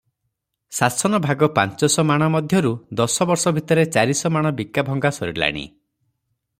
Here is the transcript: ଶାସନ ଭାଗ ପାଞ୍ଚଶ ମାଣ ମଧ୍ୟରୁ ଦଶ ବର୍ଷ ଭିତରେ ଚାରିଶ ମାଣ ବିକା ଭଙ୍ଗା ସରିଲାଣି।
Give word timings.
ଶାସନ 0.77 1.19
ଭାଗ 1.25 1.49
ପାଞ୍ଚଶ 1.57 2.05
ମାଣ 2.11 2.29
ମଧ୍ୟରୁ 2.37 2.71
ଦଶ 3.01 3.29
ବର୍ଷ 3.33 3.53
ଭିତରେ 3.59 3.85
ଚାରିଶ 3.97 4.33
ମାଣ 4.39 4.53
ବିକା 4.63 4.87
ଭଙ୍ଗା 4.91 5.13
ସରିଲାଣି। 5.21 5.67